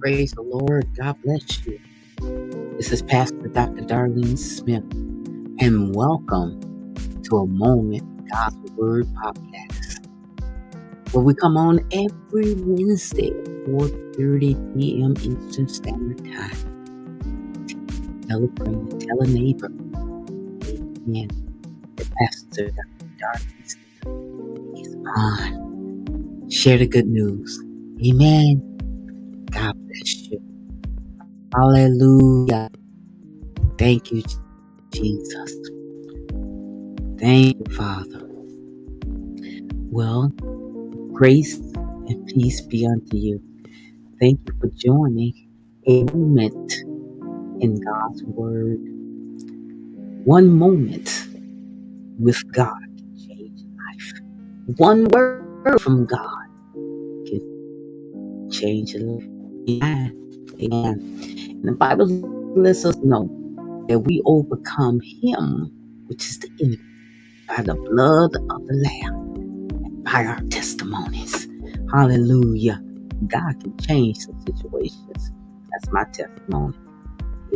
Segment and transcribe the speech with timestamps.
[0.00, 0.88] Praise the Lord.
[0.96, 1.80] God bless you.
[2.78, 3.82] This is Pastor Dr.
[3.82, 4.84] Darlene Smith,
[5.60, 6.60] and welcome
[7.24, 10.06] to a Moment God's Word podcast,
[11.12, 15.14] where we come on every Wednesday at 4.30 p.m.
[15.18, 16.74] Eastern Standard Time.
[18.28, 19.70] Tell a friend, tell a neighbor.
[20.68, 21.28] Amen.
[21.96, 23.10] The Pastor Dr.
[23.18, 26.50] Darlene Smith is on.
[26.50, 27.60] Share the good news.
[28.06, 28.69] Amen.
[29.50, 30.40] God bless you.
[31.54, 32.70] Hallelujah.
[33.78, 34.22] Thank you,
[34.94, 35.56] Jesus.
[37.18, 38.28] Thank you, Father.
[39.90, 40.32] Well,
[41.12, 41.56] grace
[42.08, 43.42] and peace be unto you.
[44.20, 45.34] Thank you for joining
[45.86, 46.72] a moment
[47.60, 48.78] in God's Word.
[50.24, 51.28] One moment
[52.18, 54.12] with God can change life.
[54.78, 56.46] One word from God
[57.26, 57.56] can
[58.50, 59.39] change life.
[59.68, 60.16] Amen.
[60.62, 61.00] Amen.
[61.48, 62.06] And the Bible
[62.56, 63.28] lets us know
[63.88, 65.70] that we overcome him,
[66.06, 66.78] which is the enemy,
[67.48, 71.48] by the blood of the Lamb, by our testimonies.
[71.92, 72.80] Hallelujah.
[73.26, 75.30] God can change some situations.
[75.70, 76.74] That's my testimony.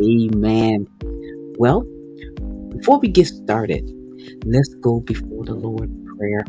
[0.01, 0.87] Amen.
[1.57, 1.83] Well,
[2.77, 3.83] before we get started,
[4.45, 6.45] let's go before the Lord in prayer.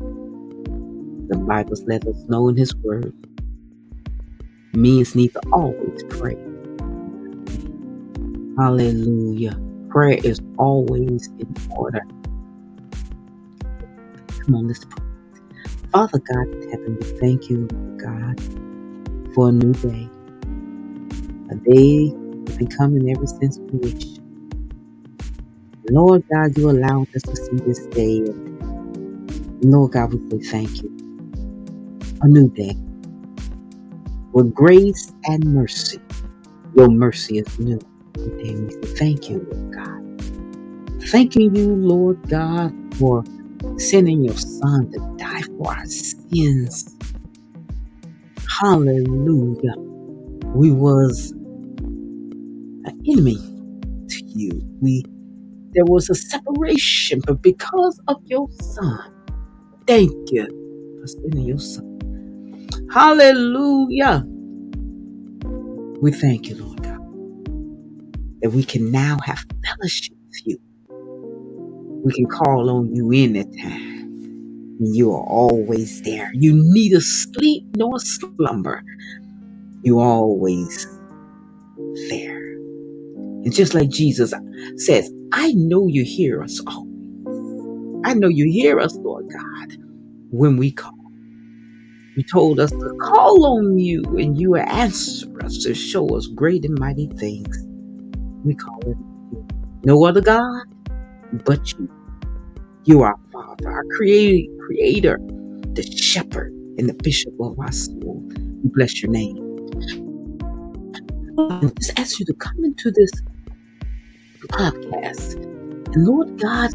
[1.29, 3.15] The Bible lets us know in His Word
[4.77, 6.37] means need to always pray.
[8.59, 9.59] Hallelujah.
[9.91, 12.03] Prayer is always in order.
[14.45, 15.05] Come on, let's pray.
[15.93, 17.69] Father God in heaven, we thank you,
[18.03, 18.37] God,
[19.35, 20.11] for a new day.
[21.51, 22.15] A day
[22.47, 24.19] that's been coming ever since creation.
[25.91, 28.25] Lord God, you allowed us to see this day.
[29.63, 30.91] Lord God, we say thank you.
[32.23, 32.75] A new day
[34.37, 35.99] with grace and mercy.
[36.75, 37.81] Your mercy is new.
[38.99, 40.03] Thank you, Lord God.
[41.11, 43.25] Thanking you, Lord God, for
[43.79, 46.97] sending your son to die for our sins.
[48.61, 49.77] Hallelujah.
[50.55, 51.33] We was
[52.85, 53.39] an enemy
[54.11, 54.63] to you.
[54.83, 55.05] We
[55.73, 59.01] there was a separation, but because of your son,
[59.87, 60.47] thank you
[61.01, 61.86] for sending your son.
[62.97, 64.25] Hallelujah.
[66.01, 67.13] We thank you, Lord God,
[68.41, 70.59] that we can now have fellowship with you.
[72.03, 74.15] We can call on you anytime.
[74.65, 76.31] And you are always there.
[76.33, 78.83] You neither sleep nor slumber.
[79.83, 80.87] You are always
[82.09, 82.39] there.
[83.45, 84.33] And just like Jesus
[84.79, 86.89] says, I know you hear us all.
[88.07, 89.77] I know you hear us, Lord God,
[90.31, 90.96] when we call.
[92.17, 96.65] You told us to call on you and you answer us to show us great
[96.65, 97.67] and mighty things.
[98.45, 98.97] We call it.
[99.85, 100.65] No other God
[101.45, 101.91] but you.
[102.85, 105.19] You are Father, our creator, creator,
[105.75, 108.23] the shepherd, and the bishop of our soul.
[108.63, 109.37] We bless your name.
[111.39, 113.11] I just ask you to come into this
[114.49, 115.35] podcast.
[115.95, 116.71] And Lord God,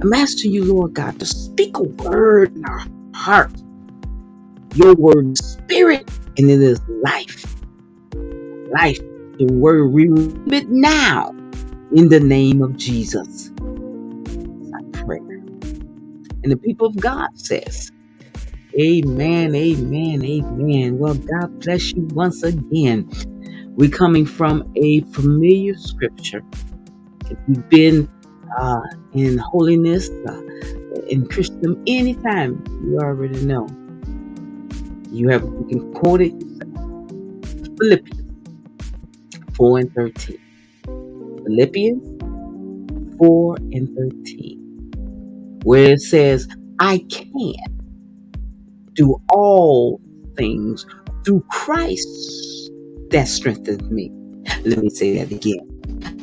[0.00, 3.52] I'm asking you, Lord God, to speak a word in our heart.
[4.74, 7.56] Your word is spirit, and it is life.
[8.70, 8.98] Life.
[9.38, 11.32] The word read it now
[11.92, 13.52] in the name of Jesus.
[14.74, 15.40] Our prayer.
[16.42, 17.92] And the people of God says,
[18.80, 20.98] Amen, amen, amen.
[20.98, 23.10] Well, God bless you once again.
[23.76, 26.42] We're coming from a familiar scripture.
[27.30, 28.08] If you've been
[28.58, 28.80] uh,
[29.12, 30.40] in holiness, uh,
[31.08, 33.66] in Christendom, anytime, you already know.
[35.10, 36.74] You have you can quote it yourself.
[37.78, 38.20] Philippians
[39.56, 40.38] 4 and 13.
[41.46, 42.04] Philippians
[43.18, 44.74] 4 and 13.
[45.64, 46.48] Where it says,
[46.80, 47.54] I can
[48.94, 50.00] do all
[50.36, 50.86] things
[51.24, 52.08] through Christ
[53.10, 54.12] that strengthens me.
[54.64, 55.60] Let me say that again.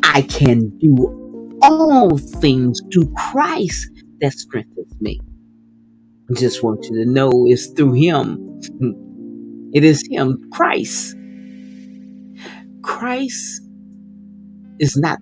[0.03, 3.89] I can do all things through Christ
[4.21, 5.19] that strengthens me.
[6.29, 8.44] I just want you to know it's through Him.
[9.73, 11.15] It is Him, Christ.
[12.83, 13.61] Christ
[14.79, 15.19] is not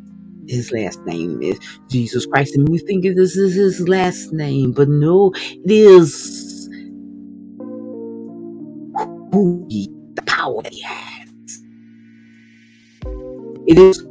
[0.47, 1.59] his last name is
[1.89, 6.69] Jesus Christ, and we think this is his last name, but no, it is
[9.31, 11.29] who he, the power he has.
[13.67, 14.05] It is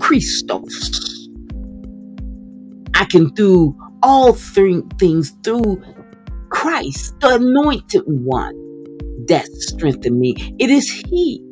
[0.00, 1.28] Christos.
[2.94, 5.82] I can do all three things through
[6.62, 8.54] Christ, the anointed one
[9.26, 10.36] that strengthened me.
[10.60, 11.44] It is He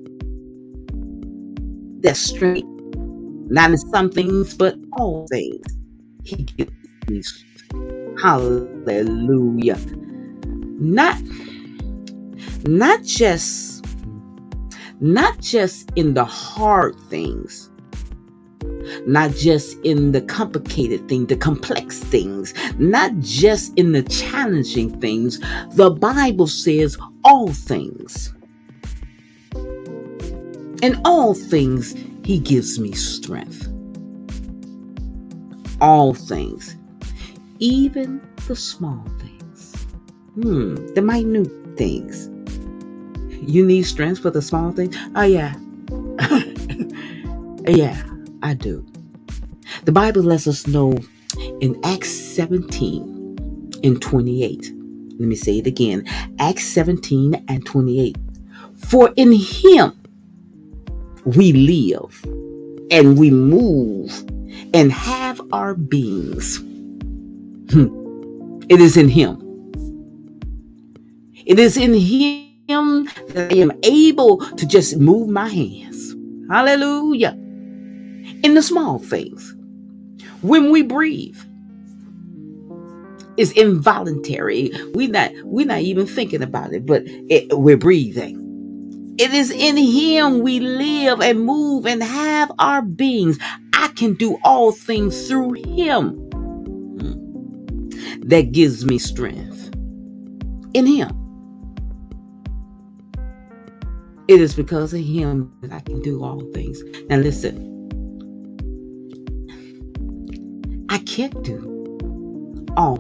[2.00, 2.68] that strength.
[3.50, 5.66] Not in some things, but all things.
[6.24, 6.72] He gives
[7.08, 8.20] me strength.
[8.22, 9.78] Hallelujah.
[10.64, 11.20] Not
[12.66, 13.84] not just
[15.00, 17.69] not just in the hard things
[19.06, 25.40] not just in the complicated things, the complex things, not just in the challenging things.
[25.74, 28.34] The Bible says all things.
[30.82, 31.94] In all things,
[32.24, 33.68] He gives me strength.
[35.80, 36.76] All things,
[37.58, 39.74] even the small things,
[40.34, 42.28] hmm, the minute things.
[43.42, 44.94] You need strength for the small things?
[45.14, 45.54] Oh, yeah.
[47.66, 48.09] yeah.
[48.42, 48.86] I do.
[49.84, 50.96] The Bible lets us know
[51.60, 54.72] in Acts 17 and 28.
[55.18, 56.04] Let me say it again
[56.38, 58.16] Acts 17 and 28.
[58.76, 59.92] For in him
[61.24, 62.24] we live
[62.90, 64.24] and we move
[64.74, 66.58] and have our beings.
[67.70, 68.60] Hmm.
[68.68, 69.46] It is in him.
[71.46, 76.14] It is in him that I am able to just move my hands.
[76.48, 77.36] Hallelujah
[78.42, 79.54] in the small things.
[80.42, 81.38] When we breathe,
[83.36, 84.70] it's involuntary.
[84.94, 88.36] We not we're not even thinking about it, but it, we're breathing.
[89.18, 93.38] It is in Him we live and move and have our beings.
[93.74, 96.30] I can do all things through Him
[98.22, 99.70] that gives me strength.
[100.74, 101.16] In Him.
[104.28, 106.82] It is because of Him that I can do all things.
[107.08, 107.69] Now, listen,
[111.10, 112.96] can't do all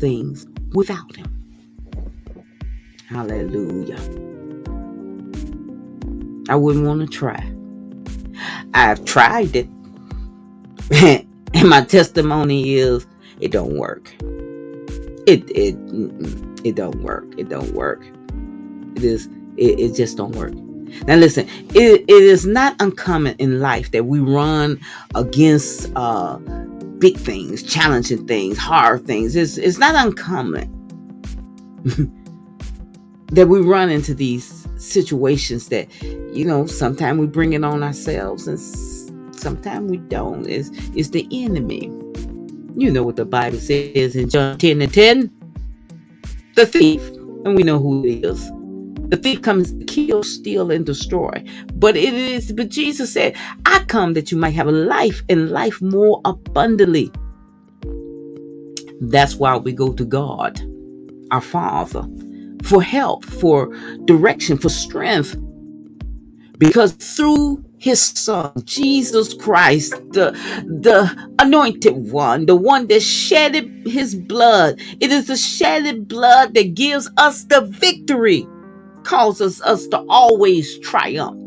[0.00, 1.28] things without him.
[3.08, 4.00] Hallelujah.
[6.48, 7.52] I wouldn't want to try.
[8.74, 9.68] I've tried it.
[11.54, 13.06] and my testimony is
[13.40, 14.12] it don't work.
[15.28, 15.76] It it
[16.64, 17.26] it don't work.
[17.38, 18.04] It don't work.
[18.96, 20.52] It is it, it just don't work.
[21.06, 24.80] Now listen, it, it is not uncommon in life that we run
[25.14, 26.38] against uh
[27.02, 29.34] big things, challenging things, hard things.
[29.34, 30.70] It's, it's not uncommon
[33.32, 35.88] that we run into these situations that,
[36.32, 38.60] you know, sometimes we bring it on ourselves and
[39.34, 40.48] sometimes we don't.
[40.48, 41.90] It's, it's the enemy.
[42.76, 45.28] You know what the Bible says in John 10 and 10?
[46.54, 47.02] The thief.
[47.44, 48.48] And we know who it is.
[49.12, 51.44] The thief comes to kill, steal, and destroy.
[51.74, 53.36] But it is, but Jesus said,
[53.66, 57.12] I come that you might have a life and life more abundantly.
[59.02, 60.62] That's why we go to God,
[61.30, 62.08] our Father,
[62.62, 63.76] for help, for
[64.06, 65.36] direction, for strength.
[66.56, 70.30] Because through his son jesus christ the
[70.82, 76.74] the anointed one the one that shedded his blood it is the shedded blood that
[76.74, 78.46] gives us the victory
[79.04, 81.40] causes us to always triumph,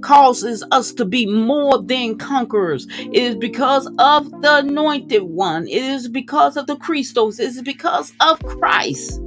[0.00, 2.86] causes us to be more than conquerors.
[2.98, 7.62] It is because of the anointed one, it is because of the Christos, it is
[7.62, 9.20] because of Christ.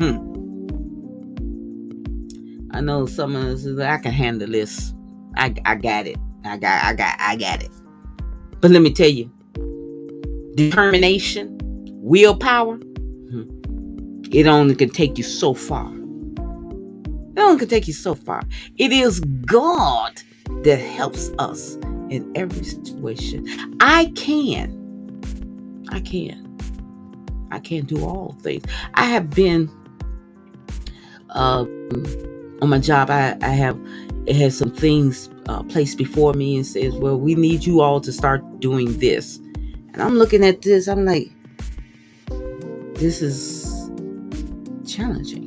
[0.00, 0.28] Hmm.
[2.74, 4.94] I know some of us I can handle this.
[5.36, 6.16] I, I got it.
[6.44, 7.70] I got I got I got it.
[8.60, 9.30] But let me tell you,
[10.54, 11.58] determination,
[12.02, 15.92] willpower, hmm, it only can take you so far.
[17.36, 18.42] It only can take you so far.
[18.78, 20.20] It is God
[20.64, 21.76] that helps us
[22.10, 23.48] in every situation.
[23.80, 24.78] I can.
[25.90, 26.58] I can.
[27.50, 28.64] I can't do all things.
[28.94, 29.70] I have been
[31.30, 31.64] uh,
[32.62, 33.10] on my job.
[33.10, 33.78] I, I have
[34.26, 38.00] it has some things uh, placed before me and says, "Well, we need you all
[38.00, 39.38] to start doing this."
[39.92, 40.88] And I'm looking at this.
[40.88, 41.30] I'm like,
[42.94, 43.90] this is
[44.86, 45.41] challenging.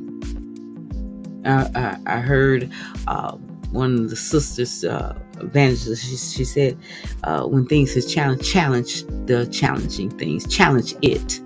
[1.46, 2.70] I, I, heard
[3.06, 3.32] uh,
[3.70, 6.78] one of the sisters, uh, evangelists, she, she said,
[7.24, 11.38] uh, when things is challenge, challenge the challenging things, challenge it.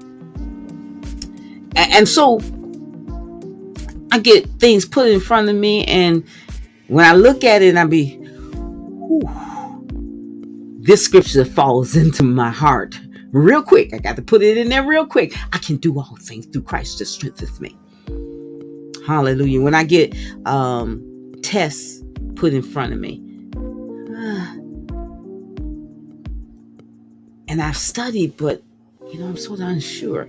[1.77, 2.41] And, and so
[4.13, 6.25] I get things put in front of me, and
[6.89, 8.19] when I look at it, I be,
[10.81, 12.99] this scripture falls into my heart
[13.33, 13.95] real quick.
[13.95, 15.35] I got to put it in there real quick.
[15.53, 17.77] I can do all things through Christ that strengthens me.
[19.07, 19.61] Hallelujah.
[19.63, 20.15] When I get
[20.47, 22.03] um, tests
[22.37, 23.17] put in front of me,
[27.49, 28.63] and I've studied, but
[29.13, 30.29] you know, I'm of unsure.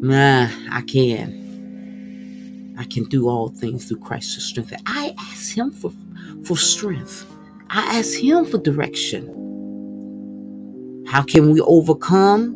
[0.00, 1.48] Nah, I can.
[2.78, 4.78] I can do all things through Christ to strengthen.
[4.86, 5.92] I ask Him for
[6.44, 7.26] for strength.
[7.70, 9.34] I ask Him for direction.
[11.08, 12.54] How can we overcome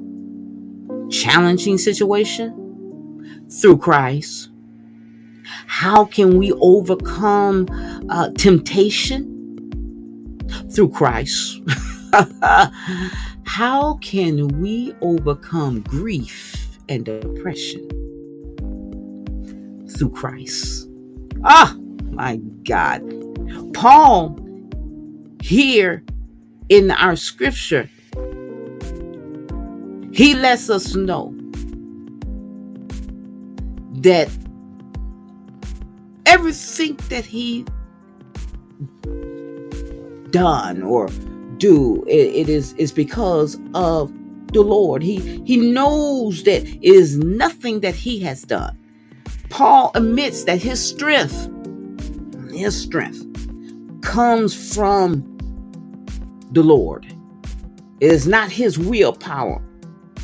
[1.10, 2.61] challenging situation?
[3.50, 4.50] Through Christ.
[5.66, 7.66] How can we overcome
[8.08, 9.28] uh, temptation?
[10.74, 11.60] Through Christ.
[13.44, 17.88] How can we overcome grief and depression?
[19.88, 20.88] Through Christ.
[21.44, 21.76] Ah,
[22.10, 23.02] my God.
[23.74, 24.38] Paul,
[25.42, 26.04] here
[26.68, 27.88] in our scripture,
[30.12, 31.34] he lets us know
[34.02, 34.28] that
[36.26, 37.64] everything that he
[40.30, 41.08] done or
[41.58, 44.12] do it, it is is because of
[44.52, 45.02] the Lord.
[45.02, 48.78] He he knows that it is nothing that he has done.
[49.50, 51.50] Paul admits that his strength,
[52.52, 53.24] his strength,
[54.02, 55.38] comes from
[56.52, 57.06] the Lord.
[58.00, 59.62] It is not his willpower.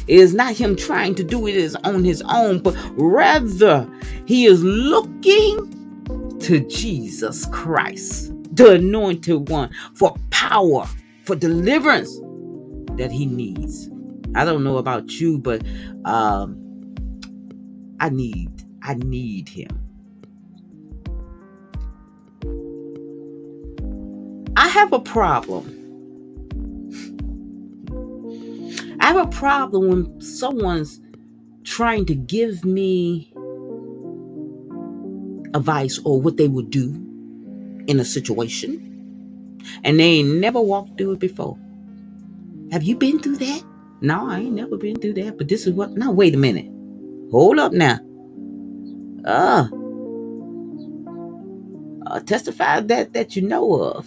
[0.09, 3.89] It is not him trying to do it on his own, but rather
[4.27, 10.89] he is looking to Jesus Christ, the anointed one, for power,
[11.25, 12.19] for deliverance
[12.97, 13.91] that he needs.
[14.35, 15.63] I don't know about you, but
[16.07, 16.59] um,
[18.01, 18.51] I need,
[18.83, 19.69] I need him.
[24.57, 25.78] I have a problem
[29.09, 31.01] I have a problem when someone's
[31.65, 33.33] trying to give me
[35.55, 36.91] advice or what they would do
[37.87, 41.59] in a situation and they ain't never walked through it before.
[42.71, 43.63] Have you been through that?
[44.03, 45.39] No, I ain't never been through that.
[45.39, 45.93] But this is what.
[45.93, 46.71] Now, wait a minute.
[47.31, 47.99] Hold up now.
[49.25, 49.69] Uh,
[52.07, 54.07] uh testify that that you know of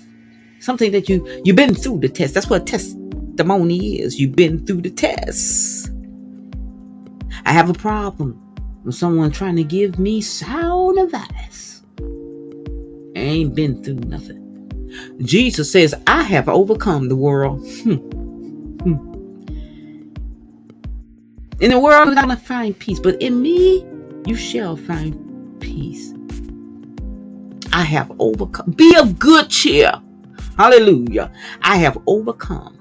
[0.60, 2.36] something that you you've been through the test.
[2.36, 3.01] That's what a test
[3.38, 4.20] testimony is.
[4.20, 5.90] You've been through the tests.
[7.46, 8.40] I have a problem
[8.84, 11.84] with someone trying to give me sound advice.
[13.16, 14.40] I ain't been through nothing.
[15.20, 17.68] Jesus says, I have overcome the world.
[17.84, 18.96] Hmm.
[18.96, 19.12] Hmm.
[21.60, 23.86] In the world, you're not going to find peace, but in me,
[24.26, 25.16] you shall find
[25.62, 26.12] peace.
[27.72, 28.72] I have overcome.
[28.72, 29.92] Be of good cheer.
[30.58, 31.32] Hallelujah.
[31.62, 32.81] I have overcome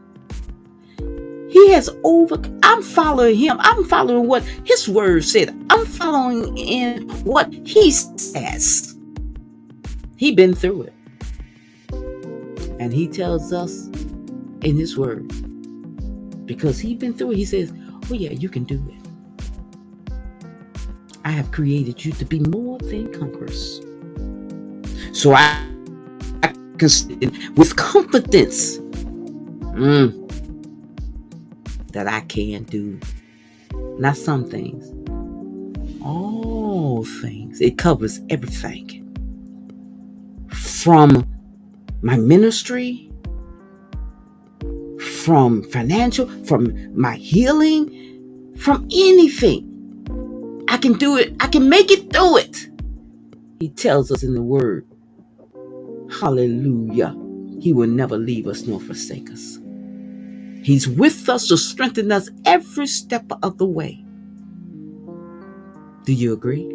[1.66, 2.36] he has over.
[2.62, 3.56] I'm following him.
[3.60, 5.48] I'm following what his word said.
[5.70, 8.96] I'm following in what he says.
[10.16, 10.94] He been through it.
[12.78, 13.86] And he tells us
[14.62, 15.28] in his word,
[16.46, 17.72] because he been through it, he says,
[18.10, 20.14] Oh yeah, you can do it.
[21.24, 23.80] I have created you to be more than conquerors.
[25.12, 25.66] So I,
[26.42, 28.78] I can with confidence.
[28.78, 30.19] Mm,
[31.92, 32.98] that I can do.
[33.98, 34.92] Not some things,
[36.02, 37.60] all things.
[37.60, 39.14] It covers everything
[40.50, 41.26] from
[42.02, 43.10] my ministry,
[45.24, 49.66] from financial, from my healing, from anything.
[50.68, 51.34] I can do it.
[51.40, 52.68] I can make it through it.
[53.60, 54.86] He tells us in the word,
[56.20, 57.16] Hallelujah.
[57.60, 59.59] He will never leave us nor forsake us.
[60.62, 64.04] He's with us to strengthen us every step of the way.
[66.04, 66.68] Do you agree?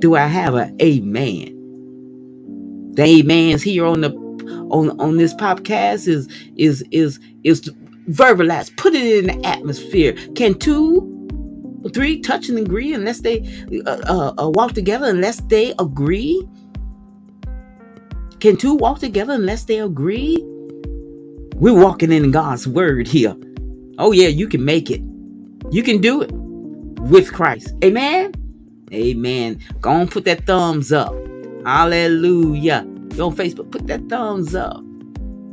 [0.00, 1.58] Do I have an amen?
[2.94, 4.10] The amens here on the
[4.70, 7.70] on on this podcast is is is is
[8.10, 8.76] verbalized.
[8.76, 10.12] Put it in the atmosphere.
[10.34, 11.08] Can two
[11.94, 13.40] three touch and agree unless they
[13.86, 16.46] uh, uh, uh, walk together unless they agree?
[18.40, 20.36] Can two walk together unless they agree?
[21.62, 23.36] We're walking in God's word here.
[23.96, 25.00] Oh, yeah, you can make it.
[25.70, 27.72] You can do it with Christ.
[27.84, 28.32] Amen.
[28.92, 29.60] Amen.
[29.80, 31.14] Go on, put that thumbs up.
[31.64, 32.84] Hallelujah.
[33.14, 34.82] You on Facebook, put that thumbs up.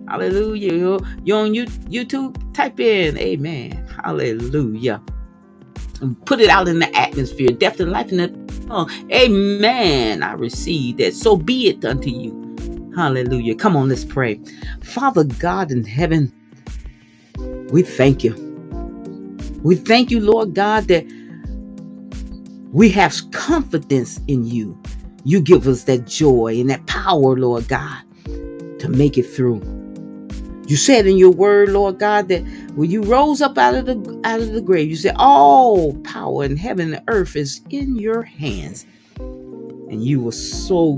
[0.07, 0.73] Hallelujah.
[0.73, 3.87] You you on YouTube, type in Amen.
[4.03, 5.03] Hallelujah.
[6.01, 7.49] And put it out in the atmosphere.
[7.49, 10.23] Death and life in the oh, Amen.
[10.23, 11.13] I receive that.
[11.13, 12.38] So be it unto you.
[12.99, 13.55] Hallelujah.
[13.55, 14.41] Come on, let's pray.
[14.83, 16.33] Father God in heaven,
[17.71, 18.35] we thank you.
[19.63, 21.05] We thank you, Lord God, that
[22.73, 24.77] we have confidence in you.
[25.23, 28.03] You give us that joy and that power, Lord God,
[28.79, 29.61] to make it through.
[30.67, 32.41] You said in your word, Lord God, that
[32.75, 36.43] when you rose up out of the out of the grave, you said all power
[36.43, 38.85] in heaven and earth is in your hands.
[39.17, 40.95] And you were so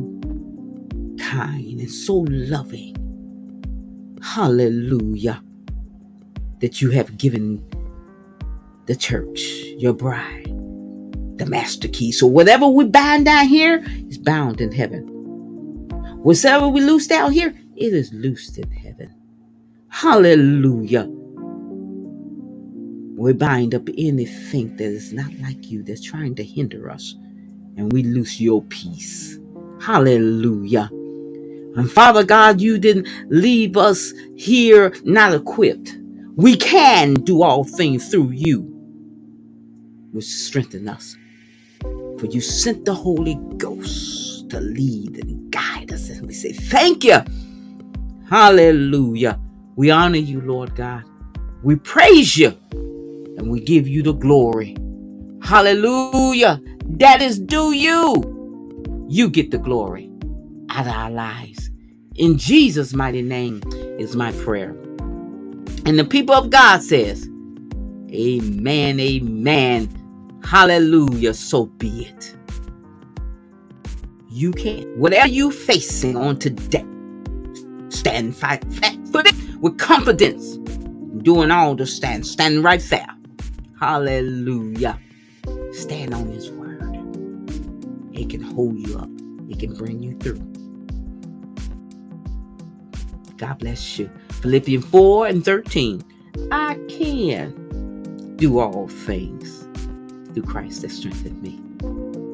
[1.32, 2.96] kind and so loving
[4.22, 5.44] Hallelujah.
[6.60, 7.64] That you have given
[8.86, 9.42] the church,
[9.78, 10.46] your bride,
[11.38, 12.12] the master key.
[12.12, 15.08] So whatever we bind down here is bound in heaven.
[16.22, 19.14] Whatever we loose down here, it is loosed in heaven.
[19.90, 21.10] Hallelujah.
[23.18, 27.16] We bind up anything that is not like you that's trying to hinder us.
[27.76, 29.40] And we loose your peace.
[29.82, 30.92] Hallelujah.
[31.75, 35.98] And Father God, you didn't leave us here not equipped.
[36.36, 38.90] We can do all things through you,
[40.12, 41.16] which strengthen us.
[42.20, 46.10] For you sent the Holy Ghost to lead and guide us.
[46.10, 47.20] And we say, Thank you.
[48.30, 49.40] Hallelujah.
[49.75, 51.04] We honor you, Lord God.
[51.63, 54.75] We praise you and we give you the glory.
[55.42, 56.62] Hallelujah.
[56.86, 59.08] That is due you.
[59.10, 60.11] You get the glory
[60.72, 61.70] out of our lives.
[62.16, 63.62] In Jesus' mighty name
[64.00, 64.72] is my prayer.
[65.86, 67.28] And the people of God says,
[68.12, 70.42] Amen, amen.
[70.44, 71.34] Hallelujah.
[71.34, 72.36] So be it.
[74.30, 74.84] You can.
[75.00, 76.86] Whatever you facing on today,
[77.90, 80.58] stand fight flat footed with confidence.
[81.24, 83.08] Doing all the stand, stand right there.
[83.80, 84.98] Hallelujah.
[85.72, 86.96] Stand on his word.
[88.13, 89.10] It can hold you up.
[89.50, 90.61] It can bring you through.
[93.42, 94.08] God bless you.
[94.44, 96.04] Philippians 4 and 13.
[96.52, 99.68] I can do all things
[100.32, 101.60] through Christ that strengthens me.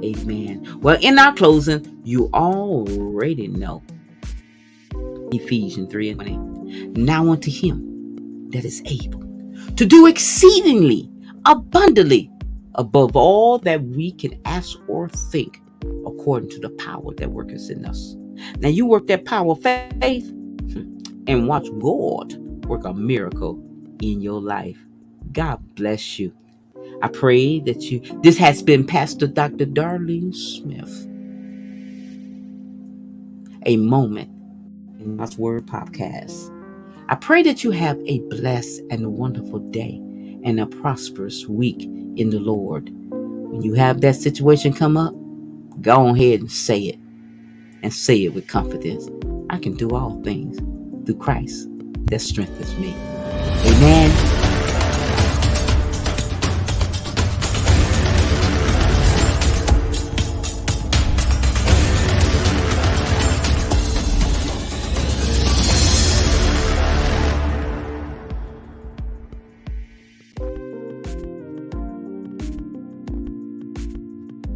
[0.06, 0.80] Amen.
[0.82, 3.82] Well, in our closing, you already know
[5.32, 7.02] Ephesians 3 and 20.
[7.02, 9.22] Now unto him that is able
[9.78, 11.10] to do exceedingly
[11.46, 12.30] abundantly
[12.76, 15.62] above all that we can ask or think
[16.06, 18.18] according to the power that worketh in us.
[18.60, 20.30] Now you work that power of faith
[20.74, 20.97] hmm,
[21.28, 22.34] and watch God
[22.66, 23.62] work a miracle
[24.02, 24.78] in your life.
[25.32, 26.34] God bless you.
[27.02, 29.66] I pray that you, this has been Pastor Dr.
[29.66, 31.08] Darlene Smith.
[33.66, 34.30] A moment
[35.00, 36.54] in God's Word podcast.
[37.10, 40.02] I pray that you have a blessed and wonderful day
[40.44, 41.84] and a prosperous week
[42.16, 42.90] in the Lord.
[43.10, 45.14] When you have that situation come up,
[45.82, 47.00] go ahead and say it
[47.84, 49.10] and say it with confidence.
[49.50, 50.60] I can do all things
[51.08, 51.70] through Christ
[52.12, 52.94] that strengthens me.
[53.66, 54.27] Amen.